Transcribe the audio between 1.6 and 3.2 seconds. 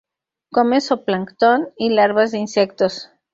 y larvas de insectos.